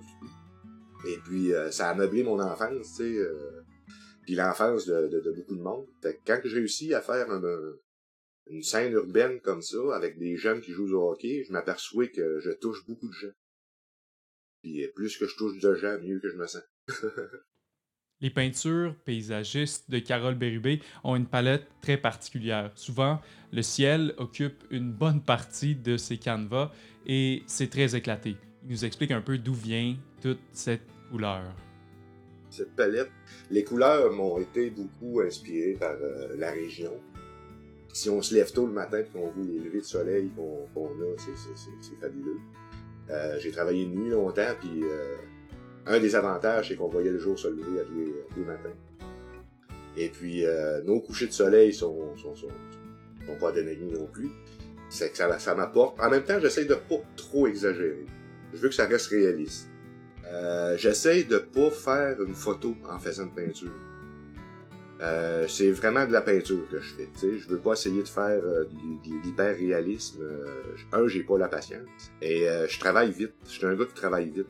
Et 1.08 1.18
puis, 1.26 1.54
euh, 1.54 1.72
ça 1.72 1.90
a 1.90 1.96
meublé 1.96 2.24
mon 2.24 2.40
enfance, 2.40 2.96
tu 2.96 3.04
sais, 3.04 3.18
euh, 3.18 3.64
puis 4.24 4.36
l'enfance 4.36 4.86
de, 4.86 5.08
de, 5.08 5.32
beaucoup 5.32 5.56
de 5.56 5.62
monde. 5.62 5.86
Fait 6.02 6.16
que 6.16 6.20
quand 6.26 6.40
j'ai 6.44 6.56
réussi 6.56 6.94
à 6.94 7.02
faire 7.02 7.32
une, 7.32 7.76
une 8.48 8.64
scène 8.64 8.94
urbaine 8.94 9.40
comme 9.42 9.62
ça, 9.62 9.96
avec 9.96 10.18
des 10.18 10.36
jeunes 10.36 10.62
qui 10.62 10.72
jouent 10.72 10.94
au 10.94 11.12
hockey, 11.12 11.44
je 11.48 11.52
m'aperçois 11.52 12.08
que 12.08 12.40
je 12.40 12.52
touche 12.52 12.86
beaucoup 12.86 13.08
de 13.08 13.14
gens. 13.14 13.34
Puis 14.62 14.88
plus 14.96 15.18
que 15.18 15.28
je 15.28 15.36
touche 15.36 15.60
de 15.60 15.74
gens, 15.76 15.98
mieux 16.00 16.20
que 16.20 16.30
je 16.30 16.38
me 16.38 16.48
sens. 16.48 16.64
Les 18.22 18.30
peintures 18.30 18.96
paysagistes 19.04 19.90
de 19.90 19.98
Carole 19.98 20.36
Bérubé 20.36 20.80
ont 21.04 21.16
une 21.16 21.26
palette 21.26 21.66
très 21.82 21.98
particulière. 21.98 22.72
Souvent, 22.76 23.20
le 23.52 23.64
ciel 23.64 24.14
occupe 24.18 24.64
une 24.70 24.92
bonne 24.92 25.24
partie 25.24 25.76
de 25.76 25.98
ces 25.98 26.18
canevas 26.18 26.72
et 27.08 27.42
c'est 27.48 27.72
très 27.72 27.96
éclaté. 27.96 28.38
Il 28.64 28.70
nous 28.70 28.86
explique 28.86 29.10
un 29.10 29.22
peu 29.22 29.40
d'où 29.40 29.56
vient 29.56 29.98
toute 30.22 30.40
cette 30.54 30.86
couleur. 31.10 31.52
Cette 32.52 32.76
palette, 32.76 33.10
les 33.50 33.64
couleurs 33.64 34.12
m'ont 34.12 34.38
été 34.38 34.70
beaucoup 34.70 35.22
inspirées 35.22 35.78
par 35.80 35.96
euh, 35.96 36.36
la 36.38 36.52
région. 36.52 36.94
Si 37.94 38.10
on 38.10 38.22
se 38.22 38.34
lève 38.34 38.52
tôt 38.52 38.66
le 38.66 38.74
matin 38.74 39.00
et 39.00 39.06
qu'on 39.06 39.30
voit 39.30 39.46
les 39.46 39.60
levées 39.60 39.80
de 39.80 39.86
soleil 39.86 40.30
qu'on 40.36 40.86
a, 40.86 41.16
c'est 41.18 42.02
fabuleux. 42.02 42.38
Euh, 43.10 43.38
j'ai 43.40 43.52
travaillé 43.52 43.86
nuit 43.86 44.10
longtemps, 44.10 44.56
puis 44.60 44.84
euh, 44.84 45.16
un 45.86 46.00
des 46.00 46.16
avantages, 46.16 46.70
c'est 46.70 46.76
qu'on 46.76 46.88
voyait 46.88 47.12
le 47.12 47.20
jour 47.20 47.38
se 47.38 47.48
lever 47.48 47.82
à 47.82 47.84
tous 47.84 48.38
les, 48.38 48.46
matins. 48.46 48.76
Et 49.98 50.10
puis, 50.10 50.46
euh, 50.46 50.82
nos 50.84 51.02
couchers 51.02 51.28
de 51.28 51.34
soleil 51.34 51.74
sont, 51.74 52.16
sont, 52.18 52.36
sont, 52.36 52.48
sont 53.26 53.36
pas 53.40 53.52
déneignés 53.52 53.92
non 53.92 54.06
plus. 54.06 54.30
C'est 54.90 55.12
que 55.12 55.18
ça, 55.18 55.40
ça 55.40 55.56
m'apporte. 55.56 56.00
En 56.00 56.10
même 56.10 56.24
temps, 56.24 56.40
j'essaie 56.40 56.66
de 56.66 56.76
pas 56.76 57.02
trop 57.16 57.48
exagérer. 57.48 58.06
Je 58.54 58.58
veux 58.58 58.70
que 58.70 58.76
ça 58.76 58.86
reste 58.86 59.08
réaliste. 59.08 59.70
Euh, 60.28 60.78
j'essaie 60.78 61.24
de 61.24 61.38
pas 61.38 61.70
faire 61.70 62.22
une 62.22 62.36
photo 62.36 62.76
en 62.90 63.00
faisant 63.00 63.24
une 63.24 63.34
peinture. 63.34 63.72
Euh, 65.02 65.48
c'est 65.48 65.72
vraiment 65.72 66.06
de 66.06 66.12
la 66.12 66.22
peinture 66.22 66.68
que 66.70 66.80
je 66.80 66.94
fais. 66.94 67.10
sais, 67.16 67.38
Je 67.38 67.48
veux 67.48 67.60
pas 67.60 67.74
essayer 67.74 68.04
de 68.04 68.08
faire 68.08 68.44
euh, 68.44 68.66
de, 68.66 69.26
l'hyper-réalisme. 69.26 70.22
Euh, 70.22 70.76
un, 70.92 71.08
j'ai 71.08 71.24
pas 71.24 71.40
la 71.40 71.48
patience. 71.48 71.90
Et 72.22 72.48
euh, 72.48 72.68
je 72.68 72.80
travaille 72.80 73.12
vite. 73.12 73.34
Je 73.46 73.50
suis 73.50 73.66
un 73.66 73.76
gars 73.76 73.86
qui 73.86 73.96
travaille 73.96 74.30
vite. 74.30 74.48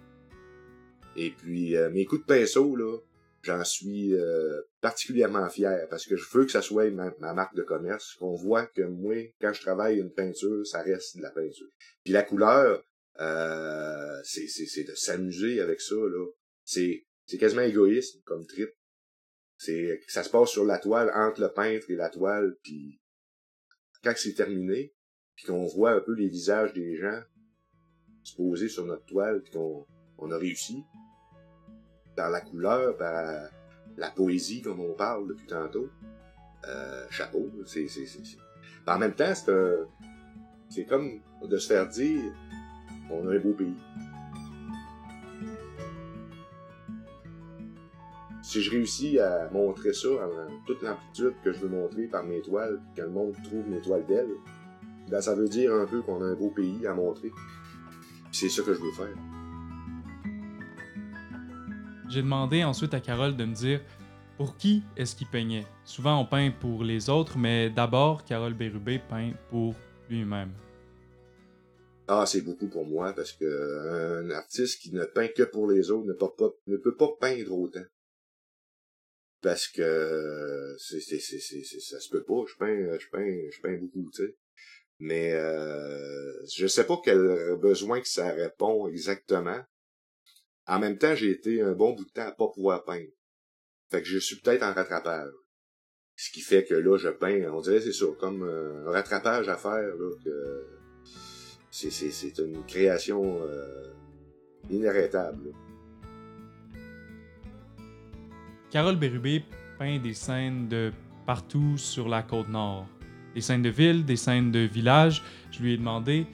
Et 1.16 1.32
puis, 1.32 1.76
mes 1.92 2.06
coups 2.06 2.22
de 2.22 2.26
pinceau, 2.26 2.76
là, 2.78 2.98
j'en 3.44 3.66
suis 3.66 4.14
particulièrement 4.80 5.50
fier 5.50 5.86
parce 5.90 6.06
que 6.06 6.16
je 6.16 6.24
veux 6.32 6.46
que 6.46 6.52
ça 6.54 6.62
soit 6.62 6.90
ma, 6.90 7.12
marque 7.34 7.54
de 7.54 7.64
commerce. 7.64 8.16
Qu'on 8.16 8.34
voit 8.34 8.66
que 8.66 8.84
moi, 8.84 9.16
quand 9.42 9.52
je 9.52 9.60
travaille 9.60 10.00
une 10.00 10.14
peinture, 10.14 10.66
ça 10.66 10.82
reste 10.82 11.18
de 11.18 11.22
la 11.22 11.32
peinture. 11.32 11.68
Puis 12.06 12.14
la 12.14 12.24
couleur, 12.24 12.82
c'est 14.24 14.84
de 14.86 14.96
s'amuser 14.96 15.60
avec 15.60 15.82
ça, 15.82 15.96
là. 15.96 16.26
C'est 16.64 17.04
quasiment 17.38 17.64
égoïste 17.64 18.24
comme 18.24 18.46
trip 18.46 18.70
c'est 19.62 20.00
ça 20.08 20.24
se 20.24 20.30
passe 20.32 20.50
sur 20.50 20.66
la 20.66 20.80
toile 20.80 21.12
entre 21.14 21.40
le 21.40 21.50
peintre 21.50 21.86
et 21.90 21.96
la 21.96 22.10
toile 22.10 22.58
puis 22.64 23.00
quand 24.04 24.14
c'est 24.16 24.34
terminé 24.34 24.92
puis 25.36 25.46
qu'on 25.46 25.68
voit 25.68 25.92
un 25.92 26.00
peu 26.00 26.16
les 26.16 26.30
visages 26.30 26.74
des 26.74 26.96
gens 26.98 27.22
se 28.24 28.36
poser 28.36 28.70
sur 28.70 28.88
notre 28.88 29.06
toile 29.06 29.44
puis 29.44 29.52
qu'on 29.54 29.86
on 30.18 30.32
a 30.32 30.38
réussi 30.38 30.84
par 32.16 32.32
la 32.32 32.42
couleur 32.42 32.98
par 32.98 33.52
la 33.98 34.10
poésie 34.10 34.64
comme 34.64 34.80
on 34.80 34.96
parle 34.96 35.28
depuis 35.28 35.46
tantôt 35.46 35.90
euh, 36.68 37.06
chapeau 37.12 37.52
c'est 37.68 37.88
c'est 37.88 38.08
en 38.88 38.98
même 38.98 39.14
temps 39.14 39.36
c'est 39.36 39.54
c'est 40.70 40.86
comme 40.86 41.22
de 41.44 41.58
se 41.58 41.68
faire 41.68 41.88
dire 41.88 42.34
on 43.12 43.28
a 43.28 43.36
un 43.36 43.40
beau 43.40 43.54
pays 43.54 43.78
si 48.52 48.62
je 48.62 48.70
réussis 48.70 49.18
à 49.18 49.50
montrer 49.54 49.94
ça 49.94 50.10
en 50.10 50.66
toute 50.68 50.82
l'amplitude 50.82 51.36
que 51.42 51.54
je 51.54 51.60
veux 51.60 51.70
montrer 51.70 52.08
par 52.08 52.26
mes 52.26 52.42
toiles, 52.42 52.82
que 52.98 53.02
le 53.02 53.10
monde 53.10 53.34
trouve 53.46 53.66
mes 53.70 53.80
toiles 53.80 54.04
belles, 54.06 54.28
ben 55.10 55.22
ça 55.22 55.34
veut 55.36 55.48
dire 55.48 55.74
un 55.74 55.86
peu 55.86 56.02
qu'on 56.02 56.22
a 56.22 56.26
un 56.26 56.34
beau 56.34 56.50
pays 56.50 56.86
à 56.86 56.94
montrer. 56.94 57.32
C'est 58.34 58.50
ça 58.50 58.62
que 58.64 58.74
je 58.74 58.82
veux 58.82 58.92
faire. 58.92 59.16
J'ai 62.10 62.22
demandé 62.22 62.66
ensuite 62.66 62.94
à 62.94 63.00
Carole 63.00 63.38
de 63.38 63.46
me 63.46 63.54
dire 63.54 63.80
pour 64.36 64.58
qui 64.58 64.84
est-ce 64.98 65.16
qu'il 65.16 65.28
peignait? 65.28 65.66
Souvent 65.86 66.20
on 66.20 66.26
peint 66.26 66.52
pour 66.52 66.84
les 66.84 67.10
autres, 67.10 67.38
mais 67.38 67.70
d'abord 67.70 68.26
Carole 68.26 68.54
Bérubé 68.54 69.00
peint 69.00 69.32
pour 69.50 69.76
lui-même. 70.10 70.52
Ah, 72.10 72.26
c'est 72.26 72.42
beaucoup 72.42 72.68
pour 72.68 72.86
moi 72.86 73.14
parce 73.14 73.32
que 73.32 74.26
un 74.26 74.30
artiste 74.32 74.82
qui 74.82 74.94
ne 74.94 75.06
peint 75.06 75.30
que 75.30 75.44
pour 75.44 75.72
les 75.72 75.90
autres 75.90 76.06
ne 76.06 76.12
peut 76.12 76.34
pas, 76.38 76.50
ne 76.68 76.76
peut 76.76 76.98
pas 76.98 77.08
peindre 77.18 77.58
autant 77.58 77.80
parce 79.42 79.68
que 79.68 80.76
c'est 80.78 81.00
c'est 81.00 81.20
c'est 81.20 81.40
c'est 81.40 81.80
ça 81.80 82.00
se 82.00 82.10
peut 82.10 82.24
pas 82.24 82.44
je 82.48 82.56
peins 82.58 82.98
je 83.00 83.10
peins 83.10 83.50
je 83.52 83.62
peins 83.62 83.78
beaucoup 83.78 84.10
tu 84.14 84.24
sais. 84.24 84.36
Mais 85.00 85.34
euh, 85.34 86.46
je 86.56 86.68
sais 86.68 86.86
pas 86.86 87.00
quel 87.04 87.58
besoin 87.60 88.02
que 88.02 88.08
ça 88.08 88.32
répond 88.32 88.88
exactement. 88.88 89.60
En 90.68 90.80
même 90.80 90.98
temps 90.98 91.16
j'ai 91.16 91.32
été 91.32 91.62
un 91.62 91.74
bon 91.74 91.94
bout 91.94 92.06
de 92.06 92.12
temps 92.12 92.28
à 92.28 92.32
pas 92.32 92.50
pouvoir 92.50 92.84
peindre. 92.84 93.10
Fait 93.90 94.02
que 94.02 94.08
je 94.08 94.20
suis 94.20 94.40
peut-être 94.40 94.64
en 94.64 94.74
rattrapage. 94.74 95.34
Ce 96.16 96.30
qui 96.32 96.42
fait 96.42 96.64
que 96.66 96.76
là 96.76 96.98
je 96.98 97.10
peins 97.10 97.52
on 97.52 97.62
dirait 97.62 97.82
c'est 97.82 97.94
ça 97.94 98.06
comme 98.20 98.44
un 98.44 98.92
rattrapage 98.92 99.50
à 99.50 99.58
faire 99.58 99.96
là 99.96 100.16
que 100.24 100.68
c'est 101.72 101.90
c'est 101.90 102.12
c'est 102.12 102.38
une 102.38 102.64
création 102.68 103.42
euh, 103.44 103.92
inarrêtable 104.70 105.52
Carole 108.72 108.96
Bérubé 108.96 109.44
peint 109.78 110.00
des 110.00 110.14
scènes 110.14 110.70
de 110.70 110.94
partout 111.26 111.78
sur 111.78 112.08
la 112.08 112.24
côte 112.24 112.48
nord. 112.48 112.88
Des 113.36 113.42
scènes 113.42 113.64
de 113.64 113.70
ville, 113.70 114.06
des 114.06 114.16
scènes 114.16 114.50
de 114.50 114.60
village. 114.60 115.22
Je 115.52 115.62
lui 115.62 115.74
ai 115.74 115.78
demandé 115.78 116.26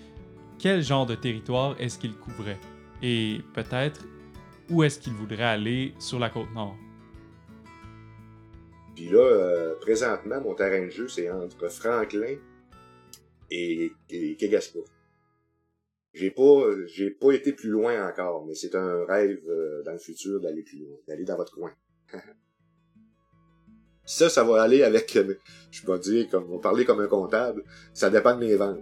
quel 0.60 0.84
genre 0.84 1.08
de 1.08 1.16
territoire 1.16 1.76
est-ce 1.80 1.98
qu'il 1.98 2.14
couvrait 2.14 2.60
et 3.02 3.40
peut-être 3.56 4.06
où 4.70 4.84
est-ce 4.84 5.00
qu'il 5.00 5.14
voudrait 5.14 5.44
aller 5.44 5.94
sur 5.98 6.20
la 6.20 6.30
côte 6.30 6.54
nord. 6.54 6.76
Puis 8.96 9.10
là, 9.10 9.20
euh, 9.20 9.76
présentement, 9.82 10.40
mon 10.40 10.54
terrain 10.54 10.86
de 10.86 10.92
jeu, 10.92 11.08
c'est 11.08 11.32
entre 11.32 11.70
Franklin 11.70 12.36
et, 13.50 13.92
et 14.12 14.36
Kegaspa. 14.36 14.80
J'ai 16.14 16.32
pas, 16.32 16.66
j'ai 16.86 17.10
pas 17.10 17.32
été 17.32 17.54
plus 17.54 17.70
loin 17.70 18.08
encore, 18.08 18.46
mais 18.46 18.54
c'est 18.54 18.76
un 18.76 19.06
rêve 19.06 19.42
euh, 19.48 19.82
dans 19.84 19.94
le 19.94 20.00
futur 20.00 20.40
d'aller 20.40 20.62
plus 20.62 20.80
loin, 20.80 20.98
d'aller 21.08 21.26
dans 21.26 21.38
votre 21.38 21.54
coin. 21.54 21.72
Ça, 24.08 24.30
ça 24.30 24.44
va 24.44 24.64
aller 24.64 24.84
avec, 24.84 25.16
euh, 25.18 25.38
je 25.70 25.84
peux 25.84 26.00
dire, 26.00 26.28
comme, 26.30 26.46
on 26.52 26.60
parler 26.60 26.86
comme 26.86 27.02
un 27.02 27.08
comptable, 27.08 27.64
ça 27.94 28.10
dépend 28.10 28.36
de 28.36 28.46
mes 28.46 28.56
ventes. 28.56 28.80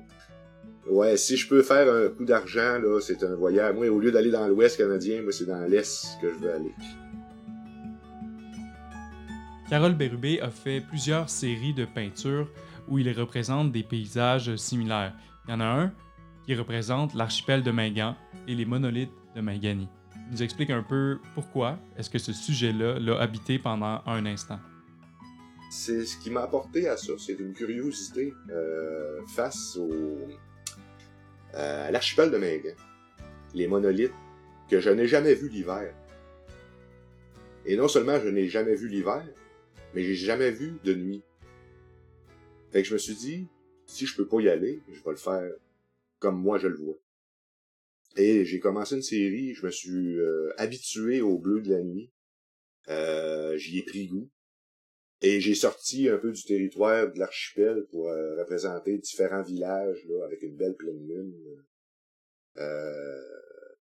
Ouais, 0.88 1.18
si 1.18 1.36
je 1.36 1.50
peux 1.50 1.64
faire 1.64 1.92
un 1.92 2.10
coup 2.10 2.26
d'argent, 2.26 2.78
là, 2.78 3.00
c'est 3.02 3.24
un 3.24 3.36
voyage. 3.36 3.74
Moi, 3.74 3.90
au 3.90 4.00
lieu 4.00 4.12
d'aller 4.12 4.30
dans 4.30 4.48
l'Ouest 4.48 4.78
canadien, 4.78 5.24
moi, 5.24 5.32
c'est 5.32 5.46
dans 5.46 5.66
l'Est 5.66 6.06
que 6.22 6.30
je 6.32 6.36
veux 6.36 6.54
aller. 6.54 6.74
Carole 9.68 9.96
Bérubé 9.96 10.40
a 10.42 10.52
fait 10.52 10.80
plusieurs 10.80 11.28
séries 11.28 11.74
de 11.74 11.86
peintures 11.86 12.48
où 12.88 13.00
il 13.00 13.12
représente 13.20 13.72
des 13.72 13.82
paysages 13.82 14.56
similaires. 14.58 15.14
Il 15.48 15.52
y 15.52 15.54
en 15.56 15.60
a 15.60 15.66
un 15.66 15.92
qui 16.46 16.54
représente 16.54 17.16
l'archipel 17.16 17.64
de 17.64 17.72
Mingan 17.72 18.16
et 18.48 18.54
les 18.54 18.66
monolithes 18.66 19.10
de 19.36 19.42
Mingani 19.42 19.90
nous 20.32 20.44
explique 20.44 20.70
un 20.70 20.84
peu 20.84 21.20
pourquoi 21.34 21.78
est-ce 21.98 22.10
que 22.10 22.18
ce 22.18 22.34
sujet-là 22.34 23.00
l'a 23.00 23.20
habité 23.20 23.60
pendant 23.60 24.02
un 24.06 24.26
instant. 24.26 24.60
C'est 25.72 26.06
ce 26.06 26.18
qui 26.18 26.30
m'a 26.30 26.44
apporté 26.44 26.88
à 26.88 26.98
ça, 26.98 27.14
c'est 27.18 27.40
une 27.40 27.54
curiosité 27.54 28.34
euh, 28.50 29.22
face 29.28 29.76
au, 29.78 29.90
euh, 31.54 31.88
à 31.88 31.92
l'archipel 31.92 32.32
de 32.32 32.38
Mingan, 32.38 32.76
les 33.54 33.68
monolithes 33.68 34.14
que 34.70 34.80
je 34.80 34.90
n'ai 34.90 35.08
jamais 35.08 35.34
vu 35.34 35.50
l'hiver. 35.50 35.94
Et 37.66 37.76
non 37.76 37.88
seulement 37.88 38.20
je 38.20 38.30
n'ai 38.30 38.48
jamais 38.48 38.76
vu 38.76 38.88
l'hiver, 38.88 39.26
mais 39.94 40.04
j'ai 40.04 40.16
jamais 40.16 40.52
vu 40.52 40.80
de 40.84 40.94
nuit. 40.94 41.24
Fait 42.72 42.82
que 42.82 42.88
je 42.88 42.94
me 42.94 43.00
suis 43.00 43.16
dit, 43.16 43.48
si 43.86 44.06
je 44.06 44.16
peux 44.16 44.28
pas 44.28 44.40
y 44.42 44.50
aller, 44.50 44.82
je 44.92 45.04
vais 45.04 45.12
le 45.12 45.16
faire 45.16 45.52
comme 46.20 46.42
moi 46.42 46.58
je 46.58 46.68
le 46.68 46.76
vois. 46.76 46.96
Et 48.16 48.46
j'ai 48.46 48.60
commencé 48.60 48.96
une 48.96 49.02
série, 49.02 49.54
je 49.54 49.66
me 49.66 49.72
suis 49.72 50.18
euh, 50.18 50.54
habitué 50.58 51.22
au 51.22 51.38
bleu 51.38 51.62
de 51.62 51.70
la 51.70 51.82
nuit. 51.82 52.12
Euh, 52.88 53.58
j'y 53.58 53.80
ai 53.80 53.84
pris 53.84 54.08
goût. 54.08 54.30
Et 55.22 55.42
j'ai 55.42 55.56
sorti 55.56 56.08
un 56.08 56.18
peu 56.18 56.32
du 56.32 56.44
territoire 56.44 57.12
de 57.12 57.20
l'archipel 57.20 57.86
pour 57.90 58.10
euh, 58.10 58.38
représenter 58.38 58.98
différents 58.98 59.44
villages 59.44 60.06
là, 60.08 60.26
avec 60.26 60.42
une 60.44 60.56
belle 60.56 60.76
pleine 60.76 61.08
lune. 61.08 61.34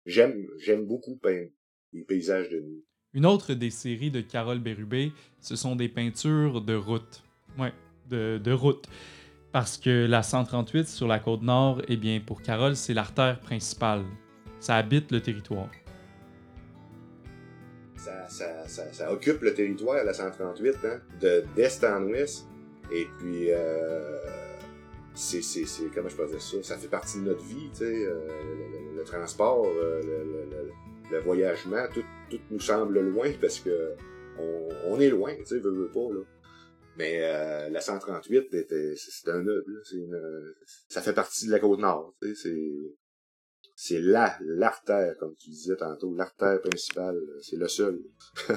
j'aime 0.06 0.48
j'aime 0.58 0.86
beaucoup 0.86 1.16
peindre 1.16 1.50
les 1.92 2.04
paysages 2.04 2.48
de 2.48 2.60
nuit. 2.60 2.84
Une 3.14 3.26
autre 3.26 3.54
des 3.54 3.70
séries 3.70 4.10
de 4.10 4.20
Carole 4.20 4.60
Bérubé, 4.60 5.12
ce 5.40 5.56
sont 5.56 5.76
des 5.76 5.88
peintures 5.88 6.60
de 6.60 6.74
route. 6.74 7.22
Ouais, 7.58 7.72
de, 8.08 8.38
de 8.38 8.52
route. 8.52 8.86
Parce 9.52 9.78
que 9.78 10.06
la 10.06 10.22
138 10.22 10.88
sur 10.88 11.06
la 11.06 11.18
côte 11.18 11.42
nord, 11.42 11.80
eh 11.88 11.96
bien, 11.96 12.20
pour 12.24 12.42
Carole, 12.42 12.76
c'est 12.76 12.92
l'artère 12.92 13.40
principale. 13.40 14.04
Ça 14.60 14.76
habite 14.76 15.10
le 15.10 15.20
territoire. 15.20 15.70
Ça, 18.28 19.12
occupe 19.12 19.42
le 19.42 19.54
territoire, 19.54 20.04
la 20.04 20.12
138, 20.12 20.76
hein, 20.84 21.00
de 21.20 21.44
d'est 21.56 21.82
en 21.84 22.02
ouest. 22.04 22.46
Et 22.92 23.06
puis, 23.18 23.50
euh, 23.50 24.18
c'est, 25.14 25.40
comment 25.94 26.08
je 26.08 26.16
peux 26.16 26.26
dire 26.26 26.40
ça? 26.40 26.56
Ça 26.62 26.76
fait 26.76 26.88
partie 26.88 27.18
de 27.18 27.24
notre 27.24 27.42
vie, 27.42 27.70
tu 27.70 27.78
sais, 27.78 28.06
euh, 28.06 28.20
le, 28.96 29.02
transport, 29.04 29.66
euh, 29.66 30.00
le, 30.02 31.10
le, 31.10 31.18
voyagement, 31.20 31.86
tout, 31.92 32.04
nous 32.50 32.60
semble 32.60 33.00
loin 33.00 33.30
parce 33.40 33.60
que 33.60 33.92
on, 34.38 34.68
on 34.86 35.00
est 35.00 35.10
loin, 35.10 35.34
tu 35.36 35.46
sais, 35.46 35.58
veut, 35.58 35.72
veut 35.72 35.90
pas, 35.92 36.12
là. 36.12 36.20
Mais 36.98 37.20
euh, 37.22 37.70
la 37.70 37.80
138, 37.80 38.48
c'est 38.96 39.30
un 39.30 39.42
nœud. 39.44 39.64
ça 40.88 41.00
fait 41.00 41.12
partie 41.12 41.46
de 41.46 41.52
la 41.52 41.60
côte 41.60 41.78
nord. 41.78 42.12
C'est 42.34 42.58
c'est 43.76 44.00
là 44.00 44.36
l'artère, 44.40 45.16
comme 45.20 45.36
tu 45.36 45.50
disais 45.50 45.76
tantôt, 45.76 46.12
l'artère 46.12 46.60
principale. 46.60 47.16
C'est 47.40 47.56
le 47.56 47.68
seul. 47.68 48.00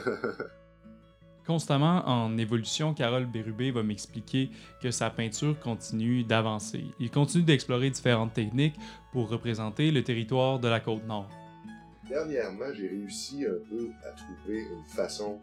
Constamment 1.46 2.04
en 2.08 2.36
évolution, 2.40 2.96
Carole 2.96 3.28
Bérubé 3.28 3.70
va 3.70 3.84
m'expliquer 3.84 4.50
que 4.82 4.90
sa 4.90 5.12
peinture 5.12 5.60
continue 5.60 6.24
d'avancer. 6.24 6.84
Il 7.00 7.12
continue 7.12 7.44
d'explorer 7.44 7.92
différentes 7.92 8.34
techniques 8.34 8.76
pour 9.12 9.30
représenter 9.30 9.92
le 9.92 10.04
territoire 10.04 10.60
de 10.60 10.68
la 10.68 10.80
côte 10.80 11.06
nord. 11.06 11.30
Dernièrement, 12.10 12.74
j'ai 12.74 12.88
réussi 12.88 13.46
un 13.46 13.60
peu 13.70 13.90
à 14.04 14.12
trouver 14.14 14.62
une 14.62 14.86
façon 14.86 15.40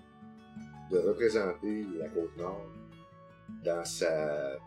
de 0.90 0.98
représenter 0.98 1.86
la 1.96 2.08
côte 2.08 2.36
nord 2.36 2.66
dans 3.64 3.84
sa 3.84 4.58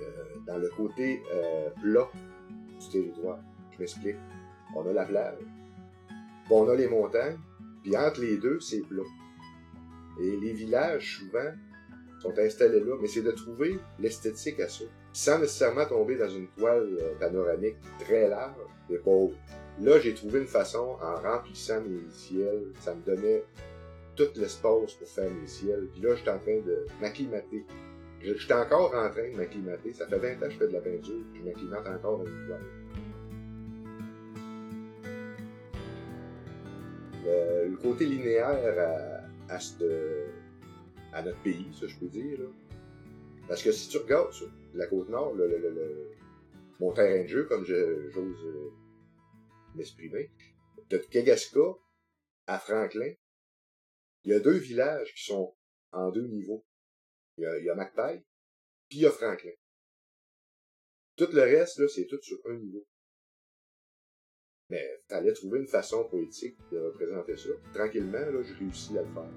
euh, 0.00 0.24
dans 0.46 0.58
le 0.58 0.68
côté 0.76 1.22
euh, 1.32 1.70
plat 1.82 2.08
du 2.78 2.88
territoire. 2.90 3.38
Je 3.72 3.78
m'explique. 3.80 4.16
On 4.74 4.86
a 4.86 4.92
la 4.92 5.04
plage, 5.04 5.38
on 6.50 6.68
a 6.68 6.74
les 6.74 6.88
montagnes, 6.88 7.38
puis 7.82 7.96
entre 7.96 8.20
les 8.20 8.36
deux, 8.36 8.60
c'est 8.60 8.80
plat. 8.80 9.02
Et 10.20 10.36
les 10.36 10.52
villages, 10.52 11.18
souvent, 11.18 11.52
sont 12.20 12.38
installés 12.38 12.80
là, 12.80 12.96
mais 13.00 13.08
c'est 13.08 13.22
de 13.22 13.30
trouver 13.30 13.78
l'esthétique 13.98 14.60
à 14.60 14.68
ça, 14.68 14.84
sans 15.12 15.38
nécessairement 15.38 15.86
tomber 15.86 16.16
dans 16.16 16.28
une 16.28 16.48
toile 16.48 16.96
euh, 17.00 17.14
panoramique 17.18 17.76
très 18.00 18.28
large 18.28 18.56
et 18.90 18.98
pauvre. 18.98 19.34
Là, 19.80 19.98
j'ai 20.00 20.14
trouvé 20.14 20.40
une 20.40 20.46
façon, 20.46 20.96
en 21.02 21.14
remplissant 21.16 21.80
mes 21.82 22.10
ciels, 22.10 22.72
ça 22.80 22.94
me 22.94 23.02
donnait 23.02 23.44
tout 24.16 24.28
l'espace 24.36 24.94
pour 24.94 25.08
faire 25.08 25.30
mes 25.30 25.46
ciels. 25.46 25.88
Puis 25.92 26.00
là, 26.00 26.14
j'étais 26.14 26.30
en 26.30 26.38
train 26.38 26.60
de 26.60 26.86
m'acclimater. 27.00 27.64
J'étais 28.20 28.54
encore 28.54 28.94
en 28.94 29.10
train 29.10 29.30
de 29.30 29.36
m'acclimater. 29.36 29.92
Ça 29.92 30.06
fait 30.06 30.18
20 30.18 30.36
ans 30.36 30.48
que 30.48 30.50
je 30.50 30.58
fais 30.58 30.68
de 30.68 30.72
la 30.72 30.80
peinture, 30.80 31.24
je 31.34 31.42
m'acclimate 31.42 31.86
encore 31.86 32.18
dans 32.18 32.26
une 32.26 32.46
toile. 32.46 32.60
Le, 37.24 37.76
côté 37.82 38.06
linéaire 38.06 38.48
à, 38.48 39.54
à, 39.54 39.58
à, 41.12 41.22
notre 41.22 41.42
pays, 41.42 41.66
ça 41.78 41.86
je 41.86 41.96
peux 41.96 42.06
dire. 42.06 42.38
Parce 43.48 43.62
que 43.62 43.70
si 43.70 43.88
tu 43.88 43.98
regardes 43.98 44.32
sur 44.32 44.50
la 44.74 44.86
côte 44.86 45.08
nord, 45.08 45.34
mon 46.80 46.92
terrain 46.92 47.22
de 47.22 47.28
jeu, 47.28 47.44
comme 47.44 47.64
j'ose 47.64 48.44
euh, 48.44 48.72
m'exprimer, 49.74 50.30
de 50.90 50.98
Kegaska 50.98 51.76
à 52.46 52.58
Franklin, 52.58 53.12
il 54.26 54.32
y 54.32 54.34
a 54.34 54.40
deux 54.40 54.58
villages 54.58 55.14
qui 55.14 55.24
sont 55.24 55.54
en 55.92 56.10
deux 56.10 56.26
niveaux. 56.26 56.64
Il 57.38 57.44
y 57.44 57.46
a, 57.46 57.58
il 57.58 58.22
puis 58.88 58.98
il 58.98 59.02
y 59.02 59.06
a 59.06 59.10
Franklin. 59.10 59.52
Tout 61.16 61.28
le 61.32 61.42
reste, 61.42 61.78
là, 61.78 61.86
c'est 61.88 62.06
tout 62.06 62.20
sur 62.20 62.38
un 62.46 62.54
niveau. 62.54 62.84
Mais 64.68 65.00
fallait 65.08 65.32
trouver 65.32 65.60
une 65.60 65.68
façon 65.68 66.08
poétique 66.08 66.58
de 66.72 66.78
représenter 66.78 67.36
ça. 67.36 67.50
Tranquillement, 67.72 68.18
là, 68.18 68.42
j'ai 68.42 68.54
réussi 68.54 68.98
à 68.98 69.02
le 69.02 69.08
faire. 69.08 69.30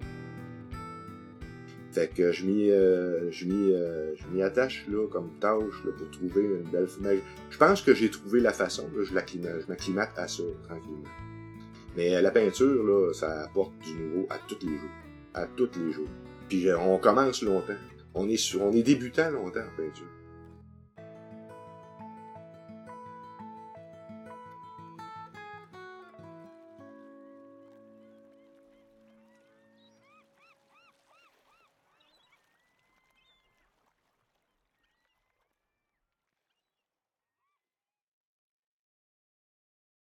Fait 1.91 2.08
que 2.08 2.31
je 2.31 2.46
m'y, 2.46 2.69
euh, 2.72 3.31
je 3.31 3.46
m'y, 3.46 3.74
euh, 3.74 4.15
je 4.15 4.27
m'y 4.27 4.41
attache 4.41 4.88
là 4.88 5.08
comme 5.08 5.39
tâche 5.39 5.84
là, 5.86 5.91
pour 5.98 6.10
trouver 6.12 6.41
une 6.41 6.69
belle 6.72 6.88
femelle. 6.88 7.22
Je 7.50 7.58
pense 7.58 7.81
que 7.81 7.93
j'ai 7.93 8.10
trouvé 8.10 8.39
la 8.39 8.53
façon. 8.53 8.89
Je 8.96 9.03
je 9.03 9.13
m'acclimate 9.13 10.17
à 10.17 10.27
ça 10.27 10.43
tranquillement. 10.63 11.10
Mais 11.96 12.15
euh, 12.15 12.22
la 12.22 12.31
peinture 12.31 12.84
là, 12.84 13.13
ça 13.13 13.41
apporte 13.43 13.74
du 13.79 13.93
nouveau 13.93 14.27
à 14.29 14.38
tous 14.48 14.60
les 14.62 14.77
jours, 14.77 14.89
à 15.34 15.46
tous 15.48 15.69
les 15.77 15.91
jours. 15.91 16.08
Puis 16.48 16.67
on 16.74 16.98
commence 16.98 17.41
longtemps. 17.41 17.74
On 18.13 18.27
est 18.27 18.38
sur, 18.38 18.63
on 18.63 18.72
est 18.72 18.84
débutant 18.84 19.29
longtemps 19.29 19.60
en 19.60 19.77
peinture. 19.77 20.08